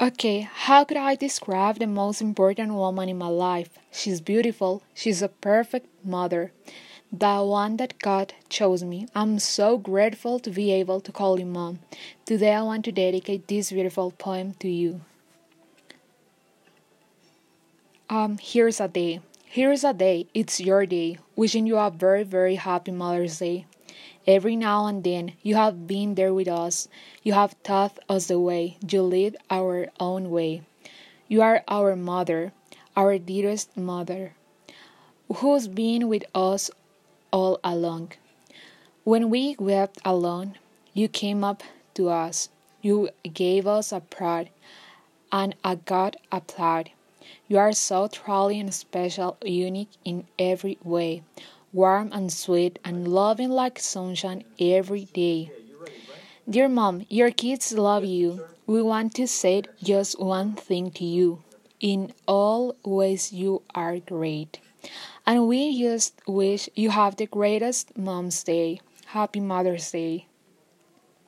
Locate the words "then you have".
25.02-25.86